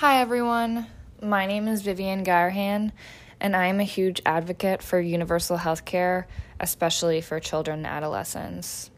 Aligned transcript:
Hi, 0.00 0.22
everyone. 0.22 0.86
My 1.20 1.44
name 1.44 1.68
is 1.68 1.82
Vivian 1.82 2.24
Garhan, 2.24 2.92
and 3.38 3.54
I 3.54 3.66
am 3.66 3.80
a 3.80 3.84
huge 3.84 4.22
advocate 4.24 4.82
for 4.82 4.98
universal 4.98 5.58
health 5.58 5.84
care, 5.84 6.26
especially 6.58 7.20
for 7.20 7.38
children 7.38 7.80
and 7.80 7.86
adolescents. 7.86 8.90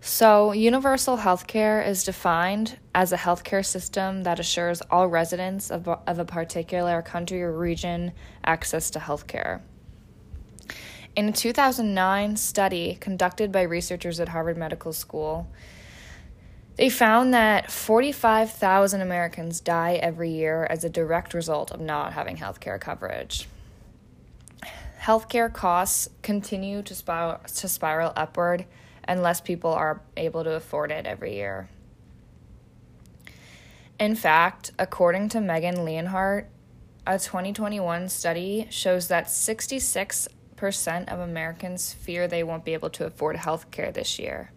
So, 0.00 0.52
universal 0.52 1.18
health 1.18 1.46
care 1.46 1.82
is 1.82 2.02
defined 2.02 2.78
as 2.94 3.12
a 3.12 3.18
healthcare 3.18 3.62
system 3.62 4.22
that 4.22 4.40
assures 4.40 4.80
all 4.90 5.08
residents 5.08 5.70
of, 5.70 5.86
of 5.86 6.18
a 6.18 6.24
particular 6.24 7.02
country 7.02 7.42
or 7.42 7.52
region 7.52 8.12
access 8.42 8.88
to 8.88 8.98
health 8.98 9.26
care. 9.26 9.60
In 11.14 11.28
a 11.28 11.32
2009 11.32 12.36
study 12.36 12.96
conducted 13.02 13.52
by 13.52 13.60
researchers 13.60 14.18
at 14.18 14.30
Harvard 14.30 14.56
Medical 14.56 14.94
School, 14.94 15.46
they 16.76 16.88
found 16.88 17.32
that 17.34 17.70
45,000 17.70 19.00
Americans 19.00 19.60
die 19.60 19.94
every 19.94 20.30
year 20.30 20.66
as 20.68 20.84
a 20.84 20.90
direct 20.90 21.32
result 21.32 21.70
of 21.70 21.80
not 21.80 22.12
having 22.14 22.36
health 22.36 22.60
care 22.60 22.78
coverage. 22.78 23.48
Healthcare 25.00 25.52
costs 25.52 26.08
continue 26.22 26.82
to, 26.82 26.94
spiral, 26.94 27.38
to 27.56 27.68
spiral 27.68 28.12
upward, 28.16 28.64
and 29.04 29.22
less 29.22 29.40
people 29.40 29.70
are 29.70 30.00
able 30.16 30.42
to 30.42 30.54
afford 30.54 30.90
it 30.90 31.06
every 31.06 31.34
year. 31.34 31.68
In 34.00 34.16
fact, 34.16 34.72
according 34.78 35.28
to 35.30 35.40
Megan 35.40 35.84
Leonhardt, 35.84 36.48
a 37.06 37.18
2021 37.18 38.08
study 38.08 38.66
shows 38.70 39.08
that 39.08 39.26
66% 39.26 40.28
of 41.08 41.20
Americans 41.20 41.92
fear 41.92 42.26
they 42.26 42.42
won't 42.42 42.64
be 42.64 42.72
able 42.72 42.90
to 42.90 43.04
afford 43.04 43.36
health 43.36 43.70
care 43.70 43.92
this 43.92 44.18
year. 44.18 44.50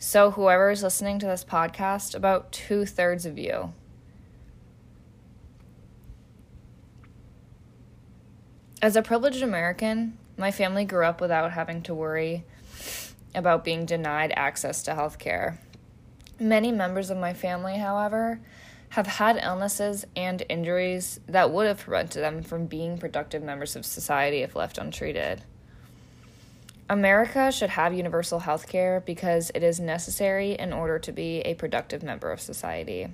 So, 0.00 0.30
whoever 0.30 0.70
is 0.70 0.84
listening 0.84 1.18
to 1.18 1.26
this 1.26 1.44
podcast, 1.44 2.14
about 2.14 2.52
two 2.52 2.86
thirds 2.86 3.26
of 3.26 3.36
you. 3.36 3.72
As 8.80 8.94
a 8.94 9.02
privileged 9.02 9.42
American, 9.42 10.16
my 10.36 10.52
family 10.52 10.84
grew 10.84 11.04
up 11.04 11.20
without 11.20 11.50
having 11.50 11.82
to 11.82 11.94
worry 11.94 12.44
about 13.34 13.64
being 13.64 13.86
denied 13.86 14.32
access 14.36 14.84
to 14.84 14.94
health 14.94 15.18
care. 15.18 15.58
Many 16.38 16.70
members 16.70 17.10
of 17.10 17.18
my 17.18 17.34
family, 17.34 17.78
however, 17.78 18.40
have 18.90 19.08
had 19.08 19.40
illnesses 19.42 20.06
and 20.14 20.44
injuries 20.48 21.18
that 21.26 21.50
would 21.50 21.66
have 21.66 21.80
prevented 21.80 22.22
them 22.22 22.44
from 22.44 22.66
being 22.66 22.98
productive 22.98 23.42
members 23.42 23.74
of 23.74 23.84
society 23.84 24.42
if 24.42 24.54
left 24.54 24.78
untreated. 24.78 25.42
America 26.90 27.52
should 27.52 27.70
have 27.70 27.92
universal 27.92 28.38
health 28.38 28.66
care 28.66 29.00
because 29.04 29.50
it 29.54 29.62
is 29.62 29.78
necessary 29.78 30.52
in 30.52 30.72
order 30.72 30.98
to 30.98 31.12
be 31.12 31.40
a 31.40 31.54
productive 31.54 32.02
member 32.02 32.32
of 32.32 32.40
society. 32.40 33.08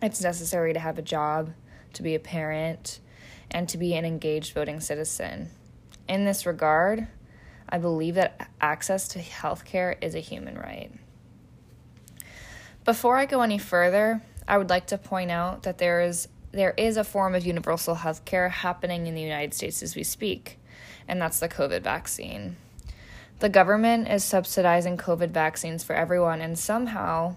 It's 0.00 0.22
necessary 0.22 0.72
to 0.72 0.80
have 0.80 0.98
a 0.98 1.02
job, 1.02 1.52
to 1.92 2.02
be 2.02 2.14
a 2.14 2.18
parent, 2.18 3.00
and 3.50 3.68
to 3.68 3.76
be 3.76 3.94
an 3.94 4.06
engaged 4.06 4.54
voting 4.54 4.80
citizen. 4.80 5.50
In 6.08 6.24
this 6.24 6.46
regard, 6.46 7.06
I 7.68 7.76
believe 7.76 8.14
that 8.14 8.48
access 8.60 9.06
to 9.08 9.18
health 9.18 9.66
care 9.66 9.98
is 10.00 10.14
a 10.14 10.20
human 10.20 10.56
right. 10.56 10.90
Before 12.86 13.16
I 13.18 13.26
go 13.26 13.42
any 13.42 13.58
further, 13.58 14.22
I 14.48 14.56
would 14.56 14.70
like 14.70 14.86
to 14.86 14.98
point 14.98 15.30
out 15.30 15.64
that 15.64 15.78
there 15.78 16.00
is 16.00 16.28
there 16.52 16.74
is 16.76 16.98
a 16.98 17.04
form 17.04 17.34
of 17.34 17.46
universal 17.46 17.94
health 17.94 18.26
care 18.26 18.50
happening 18.50 19.06
in 19.06 19.14
the 19.14 19.22
United 19.22 19.54
States 19.54 19.82
as 19.82 19.96
we 19.96 20.04
speak 20.04 20.58
and 21.08 21.20
that's 21.20 21.40
the 21.40 21.48
COVID 21.48 21.82
vaccine. 21.82 22.56
The 23.40 23.48
government 23.48 24.08
is 24.08 24.22
subsidizing 24.22 24.96
COVID 24.98 25.30
vaccines 25.30 25.82
for 25.82 25.94
everyone, 25.94 26.40
and 26.40 26.58
somehow 26.58 27.36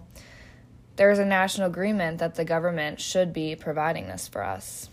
there 0.98 1.12
is 1.12 1.20
a 1.20 1.26
national 1.26 1.68
agreement 1.68 2.20
that 2.20 2.36
the 2.36 2.46
government 2.46 3.02
should 3.02 3.34
be 3.34 3.56
providing 3.56 4.08
this 4.08 4.28
for 4.28 4.44
us. 4.44 4.90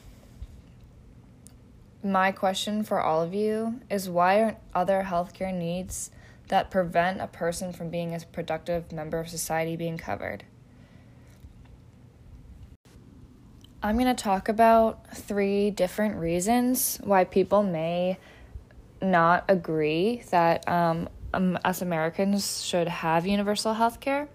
My 2.02 2.32
question 2.32 2.82
for 2.82 3.00
all 3.00 3.22
of 3.22 3.32
you 3.32 3.80
is 3.88 4.10
why 4.10 4.42
aren't 4.42 4.58
other 4.74 5.06
healthcare 5.06 5.54
needs 5.54 6.10
that 6.48 6.70
prevent 6.70 7.20
a 7.20 7.28
person 7.28 7.72
from 7.72 7.90
being 7.90 8.14
a 8.14 8.20
productive 8.32 8.90
member 8.90 9.20
of 9.20 9.28
society 9.28 9.76
being 9.76 9.98
covered? 9.98 10.44
I'm 13.84 13.98
going 13.98 14.14
to 14.14 14.22
talk 14.22 14.48
about 14.48 15.14
three 15.14 15.70
different 15.70 16.16
reasons 16.16 16.98
why 17.02 17.24
people 17.24 17.62
may 17.62 18.18
not 19.02 19.44
agree 19.48 20.22
that 20.30 20.68
um, 20.68 21.08
um, 21.34 21.58
us 21.64 21.82
Americans 21.82 22.62
should 22.62 22.88
have 22.88 23.26
universal 23.26 23.74
health 23.74 24.00
care. 24.00 24.28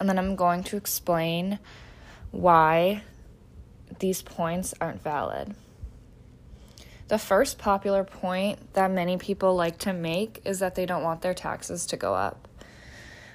And 0.00 0.08
then 0.08 0.18
I'm 0.18 0.36
going 0.36 0.62
to 0.64 0.76
explain 0.76 1.58
why 2.30 3.02
these 3.98 4.22
points 4.22 4.74
aren't 4.80 5.02
valid. 5.02 5.54
The 7.08 7.18
first 7.18 7.58
popular 7.58 8.04
point 8.04 8.74
that 8.74 8.90
many 8.90 9.16
people 9.16 9.54
like 9.54 9.78
to 9.78 9.92
make 9.92 10.42
is 10.44 10.58
that 10.58 10.74
they 10.74 10.84
don't 10.84 11.02
want 11.02 11.22
their 11.22 11.34
taxes 11.34 11.86
to 11.86 11.96
go 11.96 12.14
up. 12.14 12.46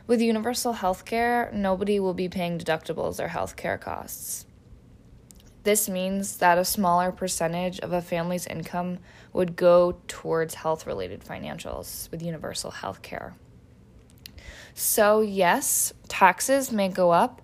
With 0.06 0.22
universal 0.22 0.74
health 0.74 1.06
care, 1.06 1.50
nobody 1.54 2.00
will 2.00 2.14
be 2.14 2.30
paying 2.30 2.60
deductibles 2.60 3.20
or 3.20 3.30
health 3.30 3.56
care 3.56 3.78
costs. 3.78 4.46
This 5.64 5.88
means 5.88 6.38
that 6.38 6.58
a 6.58 6.66
smaller 6.66 7.12
percentage 7.12 7.80
of 7.80 7.94
a 7.94 8.02
family's 8.02 8.46
income 8.46 9.00
would 9.32 9.56
go 9.56 9.98
towards 10.08 10.56
health 10.56 10.86
related 10.86 11.24
financials 11.24 12.12
with 12.12 12.22
universal 12.22 12.72
health 12.72 13.02
care. 13.02 13.34
So, 14.74 15.22
yes, 15.22 15.94
taxes 16.08 16.72
may 16.72 16.90
go 16.90 17.12
up, 17.12 17.42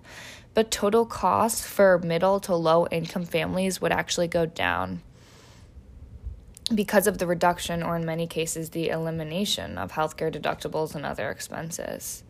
but 0.53 0.72
total 0.72 1.06
costs 1.06 1.66
for 1.66 1.97
middle 2.00 2.40
to 2.41 2.56
low 2.56 2.88
income 2.88 3.25
families 3.25 3.80
would 3.80 3.91
actually 3.91 4.28
go 4.28 4.46
down 4.46 5.01
because 6.74 7.07
of 7.07 7.18
the 7.18 7.25
reduction, 7.25 7.81
or 7.81 7.96
in 7.96 8.06
many 8.06 8.28
cases, 8.28 8.69
the 8.69 8.90
elimination 8.90 9.78
of 9.78 9.94
healthcare 9.94 10.31
deductibles 10.31 10.94
and 10.94 11.06
other 11.06 11.30
expenses. 11.30 12.24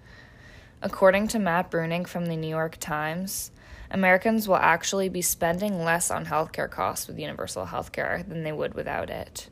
According 0.82 1.28
to 1.30 1.40
Matt 1.40 1.70
Bruenig 1.70 2.08
from 2.08 2.28
the 2.28 2.38
New 2.38 2.48
York 2.48 2.78
Times, 2.80 3.52
Americans 3.92 4.48
will 4.48 4.56
actually 4.56 5.10
be 5.10 5.22
spending 5.22 5.84
less 5.84 6.12
on 6.12 6.26
healthcare 6.26 6.70
costs 6.70 7.08
with 7.08 7.18
universal 7.18 7.66
healthcare 7.66 8.28
than 8.28 8.44
they 8.44 8.52
would 8.52 8.74
without 8.74 9.10
it. 9.10 9.50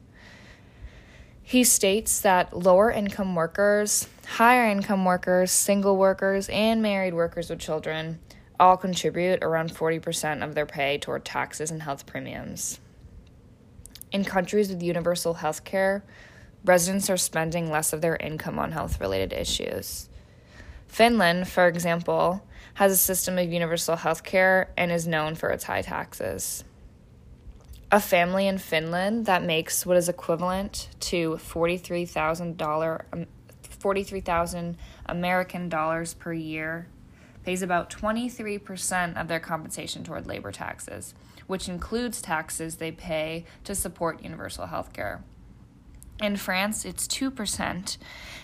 He 1.42 1.64
states 1.64 2.20
that 2.22 2.56
lower 2.56 2.92
income 2.92 3.34
workers, 3.34 4.08
higher 4.28 4.70
income 4.70 5.06
workers, 5.06 5.50
single 5.50 5.96
workers, 5.96 6.50
and 6.50 6.81
married 6.81 7.14
workers 7.14 7.50
with 7.50 7.59
children 7.59 8.20
all 8.59 8.75
contribute 8.75 9.44
around 9.44 9.74
40% 9.74 10.44
of 10.44 10.56
their 10.56 10.66
pay 10.66 10.98
toward 10.98 11.24
taxes 11.24 11.72
and 11.72 11.84
health 11.84 12.06
premiums. 12.06 12.80
In 14.12 14.24
countries 14.24 14.69
with 14.69 14.84
universal 14.84 15.36
health 15.36 15.64
care, 15.64 16.04
residents 16.66 17.09
are 17.09 17.18
spending 17.18 17.72
less 17.72 17.94
of 17.94 18.02
their 18.02 18.18
income 18.18 18.59
on 18.59 18.72
health 18.72 19.00
related 19.00 19.31
issues. 19.31 20.09
Finland, 20.88 21.48
for 21.48 21.68
example, 21.68 22.42
has 22.76 22.92
a 22.92 22.98
system 22.98 23.38
of 23.38 23.52
universal 23.52 23.96
health 23.96 24.24
care 24.24 24.72
and 24.78 24.92
is 24.92 25.08
known 25.08 25.36
for 25.36 25.50
its 25.50 25.64
high 25.64 25.82
taxes. 25.82 26.64
A 27.92 28.00
family 28.00 28.48
in 28.48 28.58
Finland 28.58 29.26
that 29.28 29.44
makes 29.44 29.86
what 29.86 29.98
is 29.98 30.10
equivalent 30.10 30.90
to 31.00 31.32
$43,000 31.38 33.02
um, 33.14 33.26
43,000 33.80 34.78
American 35.06 35.70
dollars 35.70 36.14
per 36.14 36.34
year 36.34 36.88
pays 37.44 37.62
about 37.62 37.90
23% 37.90 39.16
of 39.16 39.28
their 39.28 39.40
compensation 39.40 40.04
toward 40.04 40.28
labor 40.28 40.52
taxes, 40.52 41.14
which 41.46 41.70
includes 41.70 42.22
taxes 42.22 42.76
they 42.76 42.92
pay 42.92 43.46
to 43.64 43.74
support 43.74 44.22
universal 44.22 44.66
health 44.66 44.92
care. 44.92 45.24
In 46.22 46.36
France, 46.36 46.84
it's 46.84 47.08
2%, 47.08 47.98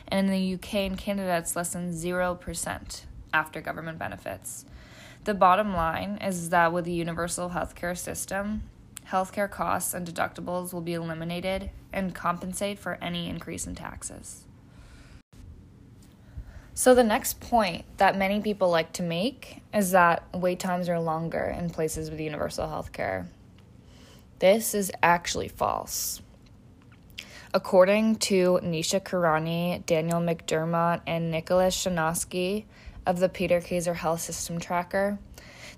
and 0.08 0.28
in 0.28 0.32
the 0.32 0.54
UK 0.54 0.76
and 0.76 0.98
Canada, 0.98 1.36
it's 1.38 1.56
less 1.56 1.74
than 1.74 1.92
0% 1.92 3.02
after 3.34 3.60
government 3.60 4.00
benefits. 4.00 4.66
The 5.24 5.34
bottom 5.34 5.74
line 5.74 6.20
is 6.22 6.50
that 6.50 6.72
with 6.72 6.86
the 6.86 6.92
universal 6.92 7.50
healthcare 7.50 7.98
system, 7.98 8.64
healthcare 9.08 9.50
costs 9.50 9.94
and 9.94 10.08
deductibles 10.08 10.74
will 10.74 10.82
be 10.82 10.94
eliminated 10.94 11.72
and 11.92 12.16
compensate 12.16 12.80
for 12.80 12.98
any 13.02 13.30
increase 13.30 13.66
in 13.66 13.76
taxes. 13.76 14.46
So, 16.76 16.96
the 16.96 17.04
next 17.04 17.40
point 17.40 17.86
that 17.98 18.18
many 18.18 18.42
people 18.42 18.70
like 18.70 18.94
to 18.94 19.04
make 19.04 19.62
is 19.74 19.92
that 19.92 20.24
wait 20.34 20.60
times 20.60 20.90
are 20.90 21.00
longer 21.00 21.56
in 21.58 21.70
places 21.70 22.10
with 22.10 22.20
universal 22.20 22.66
healthcare. 22.66 23.28
This 24.40 24.74
is 24.74 24.92
actually 25.04 25.50
false. 25.50 26.22
According 27.54 28.16
to 28.16 28.60
Nisha 28.64 29.00
Kurani, 29.00 29.86
Daniel 29.86 30.20
McDermott, 30.20 31.02
and 31.06 31.30
Nicholas 31.30 31.78
Shanosky, 31.78 32.66
of 33.06 33.20
the 33.20 33.30
Peterson 33.30 33.70
Kaiser 33.70 33.94
Health 33.94 34.22
System 34.22 34.60
Tracker. 34.60 35.20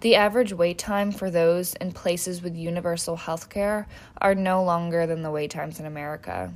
The 0.01 0.16
average 0.16 0.54
wait 0.54 0.77
time 0.77 1.12
for 1.12 1.31
those 1.31 1.74
in 1.75 1.92
places 1.92 2.42
with 2.42 2.56
universal 2.56 3.16
health 3.16 3.50
care 3.50 3.88
are 4.19 4.36
no 4.36 4.63
longer 4.63 5.07
than 5.07 5.22
the 5.22 5.31
wait 5.31 5.51
times 5.51 5.80
in 5.80 5.86
America. 5.86 6.54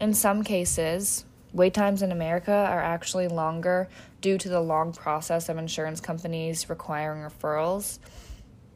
In 0.00 0.12
some 0.12 0.42
cases, 0.42 1.24
wait 1.52 1.72
times 1.72 2.02
in 2.02 2.10
America 2.10 2.52
are 2.52 2.82
actually 2.82 3.28
longer 3.28 3.88
due 4.20 4.38
to 4.38 4.48
the 4.48 4.60
long 4.60 4.92
process 4.92 5.48
of 5.48 5.56
insurance 5.56 6.00
companies 6.00 6.68
requiring 6.68 7.22
referrals, 7.22 7.98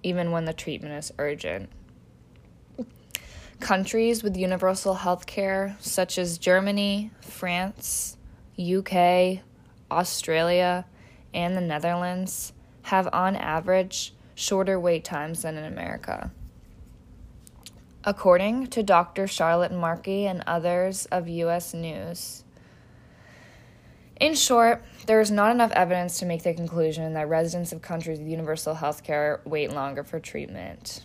even 0.02 0.30
when 0.30 0.44
the 0.44 0.52
treatment 0.52 0.94
is 0.94 1.12
urgent. 1.18 1.68
Countries 3.60 4.22
with 4.22 4.36
universal 4.36 4.94
health 4.94 5.26
care, 5.26 5.76
such 5.80 6.16
as 6.16 6.38
Germany, 6.38 7.10
France, 7.20 8.16
UK, 8.58 9.40
Australia, 9.90 10.86
and 11.38 11.56
the 11.56 11.60
Netherlands, 11.60 12.52
have 12.82 13.08
on 13.12 13.36
average 13.36 14.14
shorter 14.34 14.78
wait 14.78 15.04
times 15.04 15.42
than 15.42 15.56
in 15.56 15.64
America. 15.64 16.30
According 18.04 18.68
to 18.68 18.82
Dr. 18.82 19.26
Charlotte 19.26 19.72
Markey 19.72 20.26
and 20.26 20.42
others 20.46 21.06
of 21.06 21.28
US 21.28 21.74
News, 21.74 22.44
in 24.20 24.34
short, 24.34 24.82
there 25.06 25.20
is 25.20 25.30
not 25.30 25.52
enough 25.52 25.70
evidence 25.72 26.18
to 26.18 26.26
make 26.26 26.42
the 26.42 26.52
conclusion 26.52 27.14
that 27.14 27.28
residents 27.28 27.72
of 27.72 27.82
countries 27.82 28.18
with 28.18 28.28
universal 28.28 28.74
health 28.74 29.04
care 29.04 29.40
wait 29.44 29.72
longer 29.72 30.02
for 30.02 30.18
treatment. 30.18 31.04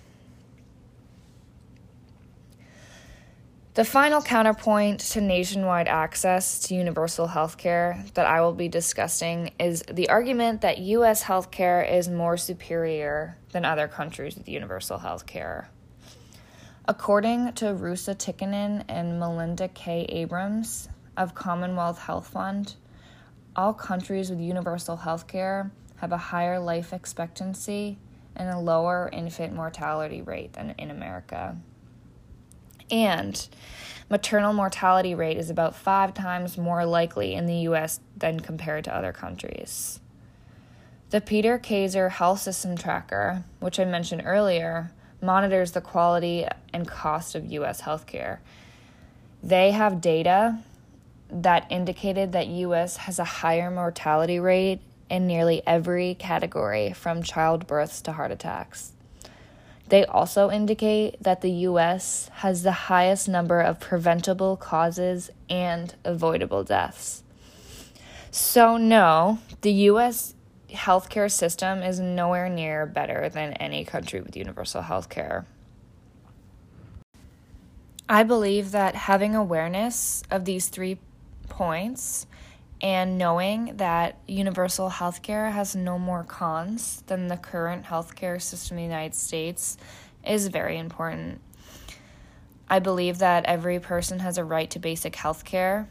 The 3.75 3.83
final 3.83 4.21
counterpoint 4.21 4.99
to 4.99 5.21
nationwide 5.21 5.87
access 5.87 6.59
to 6.67 6.75
universal 6.75 7.25
health 7.25 7.57
care 7.57 8.05
that 8.13 8.27
I 8.27 8.39
will 8.41 8.53
be 8.53 8.67
discussing 8.67 9.51
is 9.59 9.81
the 9.91 10.09
argument 10.09 10.61
that 10.61 10.77
U.S. 10.77 11.23
healthcare 11.23 11.91
is 11.91 12.07
more 12.07 12.37
superior 12.37 13.35
than 13.51 13.65
other 13.65 13.87
countries 13.87 14.35
with 14.35 14.47
universal 14.47 14.99
health 14.99 15.25
care. 15.25 15.71
According 16.87 17.53
to 17.53 17.73
Roosa 17.73 18.13
Tikkanen 18.13 18.83
and 18.87 19.19
Melinda 19.19 19.67
K. 19.69 20.05
Abrams 20.07 20.87
of 21.17 21.33
Commonwealth 21.33 21.97
Health 21.97 22.27
Fund, 22.27 22.75
all 23.55 23.73
countries 23.73 24.29
with 24.29 24.39
universal 24.39 24.97
health 24.97 25.25
care 25.25 25.71
have 25.95 26.11
a 26.11 26.17
higher 26.17 26.59
life 26.59 26.93
expectancy 26.93 27.97
and 28.35 28.51
a 28.51 28.59
lower 28.59 29.09
infant 29.11 29.51
mortality 29.51 30.21
rate 30.21 30.53
than 30.53 30.75
in 30.77 30.91
America. 30.91 31.57
And 32.93 33.47
maternal 34.07 34.53
mortality 34.53 35.15
rate 35.15 35.37
is 35.37 35.49
about 35.49 35.75
five 35.75 36.13
times 36.13 36.59
more 36.59 36.85
likely 36.85 37.33
in 37.33 37.47
the 37.47 37.55
US 37.69 37.99
than 38.15 38.39
compared 38.39 38.83
to 38.83 38.95
other 38.95 39.11
countries. 39.11 39.99
The 41.09 41.19
Peterson 41.19 41.63
Kaiser 41.63 42.09
Health 42.09 42.41
System 42.41 42.77
Tracker, 42.77 43.45
which 43.59 43.79
I 43.79 43.85
mentioned 43.85 44.21
earlier, 44.25 44.91
monitors 45.23 45.71
the 45.71 45.81
quality 45.81 46.45
and 46.71 46.87
cost 46.87 47.33
of 47.33 47.51
US 47.51 47.81
healthcare. 47.81 48.37
They 49.41 49.71
have 49.71 49.99
data 49.99 50.59
that 51.31 51.65
indicated 51.71 52.31
that 52.33 52.45
US 52.47 52.97
has 52.97 53.17
a 53.17 53.23
higher 53.23 53.71
mortality 53.71 54.39
rate 54.39 54.81
in 55.09 55.25
nearly 55.25 55.63
every 55.65 56.13
category 56.13 56.93
from 56.93 57.23
childbirths 57.23 58.03
to 58.03 58.11
heart 58.11 58.31
attacks. 58.31 58.92
They 59.89 60.05
also 60.05 60.49
indicate 60.49 61.21
that 61.21 61.41
the 61.41 61.51
US 61.67 62.29
has 62.35 62.63
the 62.63 62.71
highest 62.71 63.27
number 63.27 63.59
of 63.59 63.79
preventable 63.79 64.57
causes 64.57 65.29
and 65.49 65.93
avoidable 66.03 66.63
deaths. 66.63 67.23
So, 68.31 68.77
no, 68.77 69.39
the 69.61 69.71
US 69.89 70.33
healthcare 70.69 71.31
system 71.31 71.83
is 71.83 71.99
nowhere 71.99 72.49
near 72.49 72.85
better 72.85 73.29
than 73.29 73.53
any 73.53 73.85
country 73.85 74.21
with 74.21 74.35
universal 74.35 74.81
healthcare. 74.81 75.45
I 78.09 78.23
believe 78.23 78.71
that 78.71 78.95
having 78.95 79.35
awareness 79.35 80.23
of 80.29 80.45
these 80.45 80.67
three 80.67 80.97
points 81.47 82.25
and 82.81 83.17
knowing 83.17 83.77
that 83.77 84.19
universal 84.27 84.89
healthcare 84.89 85.51
has 85.51 85.75
no 85.75 85.97
more 85.97 86.23
cons 86.23 87.03
than 87.07 87.27
the 87.27 87.37
current 87.37 87.85
healthcare 87.85 88.41
system 88.41 88.77
in 88.77 88.83
the 88.83 88.89
United 88.95 89.15
States 89.15 89.77
is 90.25 90.47
very 90.47 90.77
important. 90.77 91.41
I 92.69 92.79
believe 92.79 93.19
that 93.19 93.45
every 93.45 93.79
person 93.79 94.19
has 94.19 94.37
a 94.37 94.43
right 94.43 94.69
to 94.71 94.79
basic 94.79 95.15
health 95.15 95.45
care. 95.45 95.87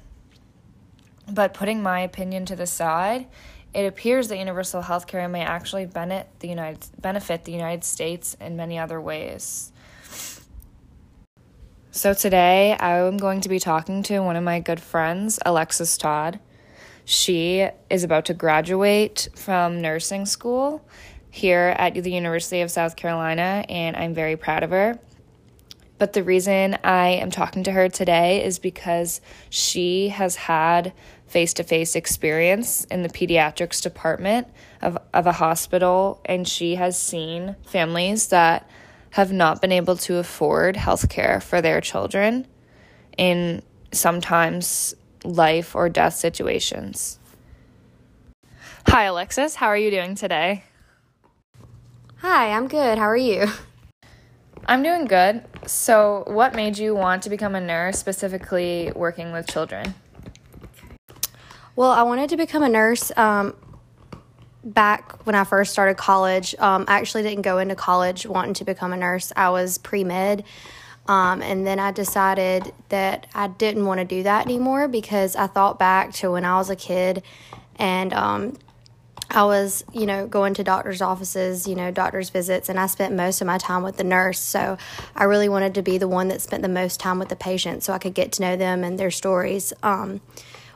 But 1.30 1.54
putting 1.54 1.82
my 1.82 2.00
opinion 2.00 2.46
to 2.46 2.56
the 2.56 2.66
side, 2.66 3.28
it 3.72 3.86
appears 3.86 4.28
that 4.28 4.38
universal 4.38 4.82
health 4.82 5.06
care 5.06 5.28
may 5.28 5.42
actually 5.42 5.86
benefit 5.86 6.28
the 6.40 6.48
United 6.48 6.86
benefit 7.00 7.44
the 7.44 7.52
United 7.52 7.84
States 7.84 8.36
in 8.40 8.56
many 8.56 8.78
other 8.78 9.00
ways. 9.00 9.72
So 11.90 12.14
today 12.14 12.76
I'm 12.78 13.16
going 13.16 13.40
to 13.42 13.48
be 13.48 13.58
talking 13.58 14.02
to 14.04 14.20
one 14.20 14.36
of 14.36 14.42
my 14.42 14.60
good 14.60 14.80
friends, 14.80 15.38
Alexis 15.44 15.96
Todd. 15.96 16.40
She 17.04 17.68
is 17.90 18.04
about 18.04 18.26
to 18.26 18.34
graduate 18.34 19.28
from 19.34 19.80
nursing 19.80 20.26
school 20.26 20.86
here 21.30 21.74
at 21.78 21.94
the 21.94 22.12
University 22.12 22.60
of 22.60 22.70
South 22.70 22.96
Carolina, 22.96 23.64
and 23.68 23.96
I'm 23.96 24.14
very 24.14 24.36
proud 24.36 24.62
of 24.62 24.70
her. 24.70 24.98
But 25.98 26.12
the 26.12 26.22
reason 26.22 26.76
I 26.84 27.08
am 27.08 27.30
talking 27.30 27.62
to 27.64 27.72
her 27.72 27.88
today 27.88 28.44
is 28.44 28.58
because 28.58 29.20
she 29.50 30.08
has 30.08 30.36
had 30.36 30.92
face 31.26 31.54
to 31.54 31.64
face 31.64 31.96
experience 31.96 32.84
in 32.86 33.02
the 33.02 33.08
pediatrics 33.08 33.80
department 33.80 34.48
of, 34.82 34.98
of 35.14 35.26
a 35.26 35.32
hospital, 35.32 36.20
and 36.24 36.46
she 36.46 36.74
has 36.74 37.00
seen 37.00 37.56
families 37.64 38.28
that 38.28 38.68
have 39.10 39.32
not 39.32 39.60
been 39.60 39.72
able 39.72 39.96
to 39.96 40.16
afford 40.16 40.76
health 40.76 41.08
care 41.08 41.40
for 41.40 41.62
their 41.62 41.80
children 41.80 42.46
in 43.16 43.62
sometimes 43.92 44.94
life 45.24 45.74
or 45.74 45.88
death 45.88 46.14
situations. 46.14 47.18
Hi, 48.86 49.04
Alexis. 49.04 49.56
How 49.56 49.68
are 49.68 49.76
you 49.76 49.90
doing 49.90 50.14
today? 50.14 50.64
Hi, 52.16 52.52
I'm 52.52 52.68
good. 52.68 52.98
How 52.98 53.04
are 53.04 53.16
you? 53.16 53.46
I'm 54.66 54.82
doing 54.82 55.06
good. 55.06 55.44
So, 55.66 56.24
what 56.26 56.54
made 56.54 56.78
you 56.78 56.94
want 56.94 57.22
to 57.24 57.30
become 57.30 57.54
a 57.54 57.60
nurse, 57.60 57.98
specifically 57.98 58.92
working 58.94 59.32
with 59.32 59.46
children? 59.46 59.94
Well, 61.74 61.90
I 61.90 62.02
wanted 62.02 62.30
to 62.30 62.36
become 62.36 62.62
a 62.62 62.68
nurse 62.68 63.10
um, 63.16 63.56
back 64.62 65.26
when 65.26 65.34
I 65.34 65.44
first 65.44 65.72
started 65.72 65.96
college. 65.96 66.54
Um, 66.58 66.84
I 66.86 66.98
actually 66.98 67.22
didn't 67.22 67.42
go 67.42 67.58
into 67.58 67.74
college 67.74 68.26
wanting 68.26 68.54
to 68.54 68.64
become 68.64 68.92
a 68.92 68.96
nurse, 68.96 69.32
I 69.34 69.50
was 69.50 69.78
pre 69.78 70.04
med. 70.04 70.44
Um, 71.08 71.42
and 71.42 71.66
then 71.66 71.78
I 71.78 71.90
decided 71.90 72.72
that 72.88 73.26
I 73.34 73.48
didn't 73.48 73.86
want 73.86 73.98
to 73.98 74.04
do 74.04 74.22
that 74.22 74.46
anymore 74.46 74.86
because 74.86 75.34
I 75.34 75.48
thought 75.48 75.78
back 75.78 76.12
to 76.14 76.30
when 76.30 76.44
I 76.44 76.56
was 76.56 76.70
a 76.70 76.76
kid 76.76 77.22
and 77.76 78.12
um, 78.12 78.56
I 79.30 79.44
was, 79.44 79.84
you 79.92 80.06
know, 80.06 80.26
going 80.26 80.54
to 80.54 80.64
doctor's 80.64 81.02
offices, 81.02 81.66
you 81.66 81.74
know, 81.74 81.90
doctor's 81.90 82.30
visits, 82.30 82.68
and 82.68 82.78
I 82.78 82.86
spent 82.86 83.14
most 83.14 83.40
of 83.40 83.46
my 83.46 83.58
time 83.58 83.82
with 83.82 83.96
the 83.96 84.04
nurse. 84.04 84.38
So 84.38 84.76
I 85.16 85.24
really 85.24 85.48
wanted 85.48 85.74
to 85.74 85.82
be 85.82 85.98
the 85.98 86.08
one 86.08 86.28
that 86.28 86.40
spent 86.42 86.62
the 86.62 86.68
most 86.68 87.00
time 87.00 87.18
with 87.18 87.30
the 87.30 87.36
patient 87.36 87.82
so 87.82 87.92
I 87.92 87.98
could 87.98 88.14
get 88.14 88.32
to 88.32 88.42
know 88.42 88.56
them 88.56 88.84
and 88.84 88.98
their 88.98 89.10
stories. 89.10 89.72
Um, 89.82 90.20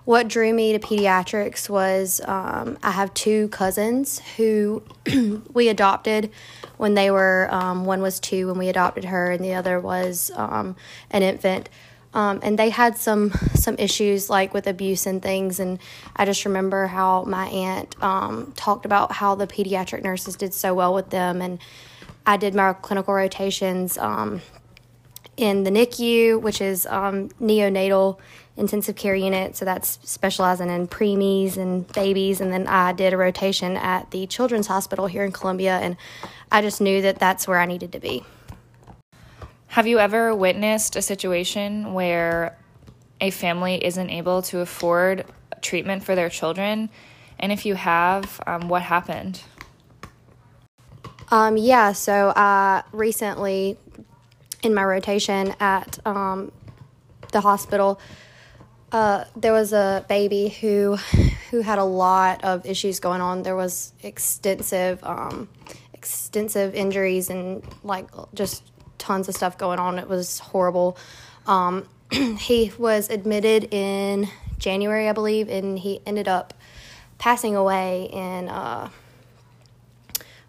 what 0.06 0.28
drew 0.28 0.54
me 0.54 0.72
to 0.72 0.78
pediatrics 0.78 1.68
was 1.68 2.20
um, 2.24 2.78
I 2.80 2.92
have 2.92 3.12
two 3.12 3.48
cousins 3.48 4.20
who 4.36 4.84
we 5.52 5.68
adopted 5.68 6.30
when 6.76 6.94
they 6.94 7.10
were, 7.10 7.48
um, 7.50 7.84
one 7.84 8.00
was 8.00 8.20
two 8.20 8.46
when 8.46 8.56
we 8.56 8.68
adopted 8.68 9.06
her, 9.06 9.32
and 9.32 9.44
the 9.44 9.54
other 9.54 9.80
was 9.80 10.30
um, 10.36 10.76
an 11.10 11.22
infant. 11.24 11.68
Um, 12.14 12.38
and 12.42 12.56
they 12.56 12.70
had 12.70 12.96
some 12.96 13.30
some 13.54 13.74
issues 13.78 14.30
like 14.30 14.54
with 14.54 14.66
abuse 14.66 15.04
and 15.04 15.20
things 15.20 15.60
and 15.60 15.78
i 16.14 16.24
just 16.24 16.46
remember 16.46 16.86
how 16.86 17.24
my 17.24 17.46
aunt 17.48 18.02
um, 18.02 18.54
talked 18.56 18.86
about 18.86 19.12
how 19.12 19.34
the 19.34 19.46
pediatric 19.46 20.02
nurses 20.02 20.34
did 20.34 20.54
so 20.54 20.72
well 20.72 20.94
with 20.94 21.10
them 21.10 21.42
and 21.42 21.58
i 22.24 22.38
did 22.38 22.54
my 22.54 22.72
clinical 22.72 23.12
rotations 23.12 23.98
um, 23.98 24.40
in 25.36 25.64
the 25.64 25.70
nicu 25.70 26.38
which 26.38 26.62
is 26.62 26.86
neonatal 26.86 28.18
intensive 28.56 28.96
care 28.96 29.14
unit. 29.14 29.56
So 29.56 29.64
that's 29.64 29.98
specializing 30.02 30.70
in 30.70 30.88
preemies 30.88 31.56
and 31.56 31.86
babies. 31.92 32.40
And 32.40 32.52
then 32.52 32.66
I 32.66 32.92
did 32.92 33.12
a 33.12 33.16
rotation 33.16 33.76
at 33.76 34.10
the 34.10 34.26
Children's 34.26 34.66
Hospital 34.66 35.06
here 35.06 35.24
in 35.24 35.32
Columbia. 35.32 35.78
And 35.78 35.96
I 36.50 36.62
just 36.62 36.80
knew 36.80 37.02
that 37.02 37.18
that's 37.18 37.46
where 37.46 37.58
I 37.58 37.66
needed 37.66 37.92
to 37.92 38.00
be. 38.00 38.24
Have 39.68 39.86
you 39.86 39.98
ever 39.98 40.34
witnessed 40.34 40.96
a 40.96 41.02
situation 41.02 41.92
where 41.92 42.56
a 43.20 43.30
family 43.30 43.84
isn't 43.84 44.10
able 44.10 44.42
to 44.42 44.60
afford 44.60 45.26
treatment 45.60 46.02
for 46.02 46.14
their 46.14 46.30
children? 46.30 46.88
And 47.38 47.52
if 47.52 47.66
you 47.66 47.74
have, 47.74 48.40
um, 48.46 48.68
what 48.68 48.82
happened? 48.82 49.42
Um, 51.30 51.56
yeah, 51.56 51.92
so 51.92 52.32
I 52.34 52.84
recently, 52.92 53.76
in 54.62 54.72
my 54.72 54.84
rotation 54.84 55.54
at 55.60 55.98
um, 56.06 56.52
the 57.32 57.40
hospital, 57.40 58.00
uh, 58.92 59.24
there 59.34 59.52
was 59.52 59.72
a 59.72 60.04
baby 60.08 60.48
who 60.48 60.96
who 61.50 61.60
had 61.60 61.78
a 61.78 61.84
lot 61.84 62.44
of 62.44 62.66
issues 62.66 63.00
going 63.00 63.20
on. 63.20 63.42
There 63.42 63.56
was 63.56 63.92
extensive 64.02 65.02
um, 65.02 65.48
extensive 65.92 66.74
injuries 66.74 67.30
and 67.30 67.62
like 67.82 68.06
just 68.34 68.62
tons 68.98 69.28
of 69.28 69.34
stuff 69.34 69.58
going 69.58 69.78
on. 69.78 69.98
It 69.98 70.08
was 70.08 70.38
horrible. 70.38 70.96
Um, 71.46 71.88
he 72.38 72.72
was 72.78 73.10
admitted 73.10 73.72
in 73.74 74.28
January, 74.58 75.08
I 75.08 75.12
believe, 75.12 75.48
and 75.48 75.78
he 75.78 76.00
ended 76.06 76.28
up 76.28 76.54
passing 77.18 77.56
away 77.56 78.08
in 78.12 78.48
uh, 78.48 78.90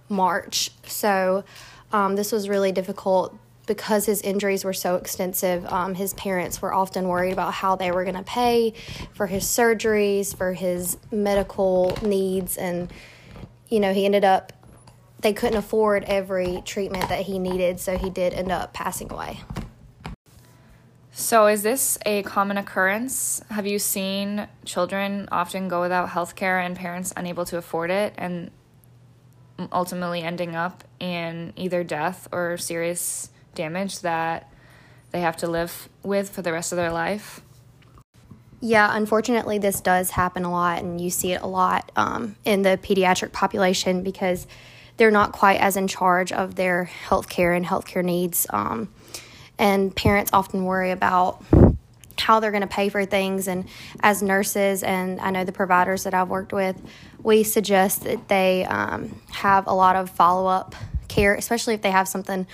March. 0.09 0.71
So 0.85 1.43
um, 1.91 2.15
this 2.15 2.31
was 2.31 2.49
really 2.49 2.71
difficult 2.71 3.35
because 3.67 4.05
his 4.05 4.21
injuries 4.21 4.65
were 4.65 4.73
so 4.73 4.95
extensive. 4.95 5.65
Um, 5.65 5.93
his 5.93 6.13
parents 6.15 6.61
were 6.61 6.73
often 6.73 7.07
worried 7.07 7.33
about 7.33 7.53
how 7.53 7.75
they 7.75 7.91
were 7.91 8.03
going 8.03 8.15
to 8.15 8.23
pay 8.23 8.73
for 9.13 9.27
his 9.27 9.43
surgeries, 9.43 10.35
for 10.35 10.53
his 10.53 10.97
medical 11.11 11.95
needs, 12.01 12.57
and 12.57 12.91
you 13.69 13.79
know 13.79 13.93
he 13.93 14.05
ended 14.05 14.25
up 14.25 14.53
they 15.19 15.33
couldn't 15.33 15.57
afford 15.57 16.03
every 16.05 16.61
treatment 16.65 17.09
that 17.09 17.21
he 17.21 17.39
needed, 17.39 17.79
so 17.79 17.97
he 17.97 18.09
did 18.09 18.33
end 18.33 18.51
up 18.51 18.73
passing 18.73 19.11
away. 19.11 19.41
So, 21.11 21.47
is 21.47 21.63
this 21.63 21.97
a 22.05 22.21
common 22.23 22.57
occurrence? 22.57 23.41
Have 23.49 23.65
you 23.65 23.79
seen 23.79 24.47
children 24.65 25.27
often 25.31 25.67
go 25.67 25.81
without 25.81 26.09
health 26.09 26.35
care 26.35 26.59
and 26.59 26.75
parents 26.75 27.11
unable 27.17 27.43
to 27.45 27.57
afford 27.57 27.89
it 27.89 28.13
and 28.17 28.51
ultimately 29.71 30.21
ending 30.21 30.55
up 30.55 30.83
in 30.99 31.53
either 31.55 31.83
death 31.83 32.27
or 32.31 32.57
serious 32.57 33.31
damage 33.57 33.99
that 33.99 34.49
they 35.11 35.19
have 35.19 35.35
to 35.37 35.47
live 35.47 35.89
with 36.03 36.29
for 36.29 36.41
the 36.41 36.53
rest 36.53 36.71
of 36.71 36.77
their 36.77 36.91
life? 36.91 37.41
Yeah, 38.59 38.95
unfortunately, 38.95 39.59
this 39.59 39.81
does 39.81 40.11
happen 40.11 40.45
a 40.45 40.51
lot, 40.51 40.81
and 40.81 40.99
you 40.99 41.09
see 41.09 41.33
it 41.33 41.41
a 41.41 41.47
lot 41.47 41.91
um, 41.95 42.37
in 42.45 42.63
the 42.63 42.79
pediatric 42.81 43.31
population 43.31 44.01
because 44.01 44.47
they're 44.95 45.11
not 45.11 45.31
quite 45.31 45.59
as 45.59 45.77
in 45.77 45.87
charge 45.87 46.31
of 46.31 46.55
their 46.55 46.85
health 46.85 47.29
care 47.29 47.53
and 47.53 47.65
healthcare 47.65 48.03
needs. 48.03 48.47
Um, 48.49 48.89
and 49.59 49.95
parents 49.95 50.31
often 50.33 50.65
worry 50.65 50.91
about 50.91 51.43
how 52.19 52.39
they're 52.39 52.51
going 52.51 52.61
to 52.61 52.67
pay 52.67 52.89
for 52.89 53.05
things. 53.05 53.47
And 53.47 53.65
as 54.01 54.23
nurses, 54.23 54.81
and 54.81 55.19
I 55.21 55.29
know 55.29 55.43
the 55.43 55.51
providers 55.51 56.03
that 56.03 56.13
I've 56.13 56.29
worked 56.29 56.51
with, 56.51 56.75
we 57.21 57.43
suggest 57.43 58.03
that 58.03 58.27
they 58.27 58.65
um, 58.65 59.21
have 59.31 59.67
a 59.67 59.73
lot 59.73 59.95
of 59.95 60.09
follow 60.09 60.47
up 60.47 60.75
care, 61.07 61.35
especially 61.35 61.75
if 61.75 61.81
they 61.81 61.91
have 61.91 62.07
something 62.07 62.47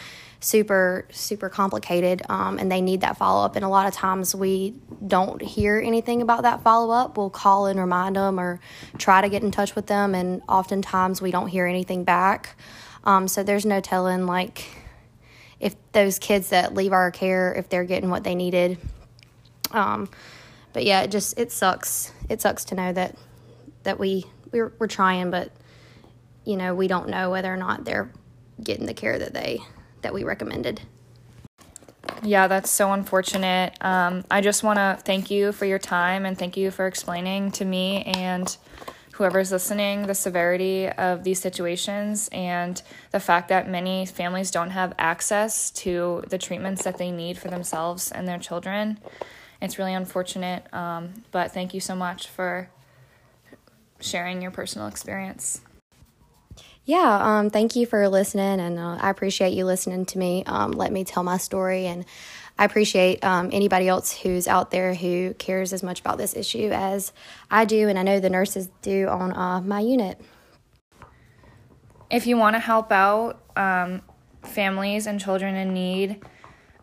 super 0.44 1.08
super 1.12 1.48
complicated 1.48 2.22
um, 2.28 2.60
and 2.60 2.72
they 2.72 2.82
need 2.82 3.02
that 3.02 3.18
follow 3.18 3.46
up 3.46 3.56
and 3.56 3.64
a 3.64 3.70
lot 3.70 3.88
of 3.88 3.94
times 3.94 4.36
we 4.36 4.74
don't 5.08 5.42
hear 5.42 5.80
anything 5.80 6.22
about 6.22 6.42
that 6.42 6.62
follow 6.62 6.94
up 6.94 7.18
we'll 7.18 7.30
call 7.30 7.68
and 7.68 7.80
remind 7.80 8.16
them 8.16 8.40
or 8.40 8.60
try 8.98 9.22
to 9.22 9.30
get 9.30 9.44
in 9.44 9.52
touch 9.52 9.76
with 9.76 9.88
them 9.88 10.14
and 10.16 10.42
oftentimes 10.48 11.22
we 11.22 11.32
don't 11.32 11.48
hear 11.48 11.66
anything 11.66 12.04
back. 12.04 12.56
Um, 13.04 13.28
so 13.28 13.44
there's 13.44 13.66
no 13.66 13.82
telling 13.82 14.26
like 14.26 14.66
if 15.60 15.76
those 15.92 16.20
kids 16.20 16.50
that 16.50 16.74
leave 16.74 16.94
our 16.94 17.12
care 17.12 17.54
if 17.54 17.70
they're 17.70 17.84
getting 17.84 18.10
what 18.10 18.24
they 18.24 18.36
needed. 18.36 18.78
Um, 19.72 20.10
but 20.74 20.84
yeah 20.86 21.02
it 21.02 21.12
just 21.12 21.38
it 21.40 21.52
sucks. 21.52 22.12
It 22.30 22.42
sucks 22.42 22.66
to 22.66 22.76
know 22.76 22.94
that 22.94 23.16
that 23.84 24.00
we 24.00 24.26
we're, 24.52 24.74
we're 24.80 24.88
trying 24.88 25.32
but 25.32 25.52
you 26.46 26.56
know 26.58 26.74
we 26.74 26.88
don't 26.88 27.10
know 27.10 27.30
whether 27.30 27.54
or 27.54 27.58
not 27.58 27.86
they're 27.86 28.10
getting 28.62 28.86
the 28.86 28.94
care 28.94 29.18
that 29.18 29.34
they 29.34 29.60
that 30.04 30.14
we 30.14 30.24
recommended. 30.24 30.82
Yeah, 32.22 32.48
that's 32.48 32.70
so 32.70 32.94
unfortunate. 32.94 33.76
Um, 33.82 34.24
I 34.32 34.42
just 34.42 34.64
want 34.64 34.78
to 34.78 34.98
thank 35.04 35.30
you 35.32 35.52
for 35.52 35.66
your 35.66 35.80
time 35.80 36.26
and 36.26 36.38
thank 36.38 36.56
you 36.56 36.72
for 36.72 36.88
explaining 36.88 37.52
to 37.54 37.66
me 37.66 38.04
and 38.04 38.56
whoever's 39.14 39.52
listening 39.52 40.08
the 40.08 40.16
severity 40.16 40.90
of 40.90 41.24
these 41.24 41.40
situations 41.40 42.30
and 42.32 42.82
the 43.12 43.20
fact 43.20 43.50
that 43.50 43.70
many 43.70 44.06
families 44.06 44.52
don't 44.52 44.72
have 44.72 44.94
access 44.98 45.70
to 45.70 46.24
the 46.30 46.38
treatments 46.38 46.84
that 46.84 46.98
they 46.98 47.12
need 47.12 47.38
for 47.38 47.50
themselves 47.50 48.12
and 48.12 48.28
their 48.28 48.40
children. 48.40 48.98
It's 49.62 49.78
really 49.78 49.94
unfortunate, 49.94 50.72
um, 50.74 51.24
but 51.32 51.54
thank 51.54 51.74
you 51.74 51.80
so 51.80 51.96
much 51.96 52.28
for 52.28 52.70
sharing 54.00 54.42
your 54.42 54.52
personal 54.52 54.88
experience. 54.88 55.62
Yeah, 56.86 57.40
um, 57.40 57.50
thank 57.50 57.78
you 57.78 57.86
for 57.86 58.10
listening, 58.10 58.60
and 58.60 58.78
uh, 58.78 58.98
I 59.00 59.10
appreciate 59.10 59.54
you 59.54 59.64
listening 59.64 60.04
to 60.08 60.18
me. 60.18 60.44
Um, 60.46 60.72
let 60.72 60.92
me 60.92 61.06
tell 61.06 61.24
my 61.24 61.38
story, 61.38 61.86
and 61.86 62.04
I 62.60 62.66
appreciate 62.66 63.24
um, 63.24 63.52
anybody 63.54 63.88
else 63.88 64.12
who's 64.12 64.50
out 64.50 64.70
there 64.70 64.94
who 64.94 65.34
cares 65.36 65.72
as 65.72 65.82
much 65.82 66.02
about 66.02 66.18
this 66.18 66.36
issue 66.36 66.72
as 66.74 67.14
I 67.50 67.64
do, 67.64 67.88
and 67.88 67.98
I 67.98 68.04
know 68.04 68.20
the 68.20 68.30
nurses 68.30 68.70
do 68.82 69.08
on 69.08 69.32
uh, 69.32 69.62
my 69.62 69.80
unit. 69.80 70.20
If 72.12 72.28
you 72.28 72.36
want 72.36 72.58
to 72.58 72.60
help 72.60 72.92
out 72.92 73.42
um, 73.56 74.02
families 74.44 75.08
and 75.08 75.22
children 75.22 75.56
in 75.56 75.74
need 75.74 76.20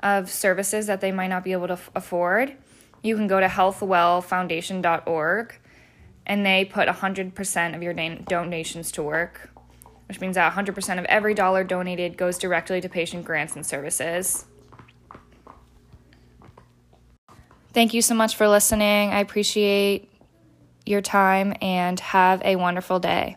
of 0.02 0.30
services 0.30 0.87
that 0.87 1.02
they 1.02 1.12
might 1.12 1.28
not 1.28 1.45
be 1.45 1.52
able 1.52 1.66
to 1.66 1.75
f- 1.75 1.90
afford, 1.95 2.57
you 3.02 3.16
can 3.16 3.26
go 3.26 3.38
to 3.38 3.49
healthwellfoundation.org 3.49 5.54
and 6.26 6.47
they 6.47 6.64
put 6.64 6.88
100% 6.88 7.76
of 7.76 7.83
your 7.83 7.92
donations 7.92 8.92
to 8.92 9.02
work 9.02 9.50
which 10.11 10.21
means 10.21 10.35
that 10.35 10.52
100% 10.52 10.99
of 10.99 11.05
every 11.05 11.35
dollar 11.35 11.62
donated 11.62 12.17
goes 12.17 12.37
directly 12.37 12.81
to 12.81 12.88
patient 12.88 13.25
grants 13.25 13.55
and 13.55 13.64
services. 13.64 14.45
Thank 17.73 17.95
you 17.95 18.02
so 18.02 18.17
much 18.17 18.35
for 18.35 18.49
listening. 18.49 19.12
I 19.12 19.21
appreciate 19.21 20.11
your 20.85 21.00
time 21.00 21.55
and 21.62 22.00
have 22.00 22.43
a 22.45 22.57
wonderful 22.57 22.99
day. 22.99 23.37